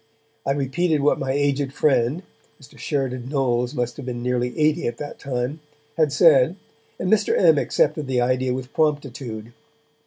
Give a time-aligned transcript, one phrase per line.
[0.47, 2.23] I repeated what my aged friend
[2.59, 2.75] (Mr.
[2.75, 5.59] Sheridan Knowles must have been nearly eighty at that time)
[5.95, 6.55] had said,
[6.99, 7.37] and Mr.
[7.37, 7.59] M.
[7.59, 9.53] accepted the idea with promptitude.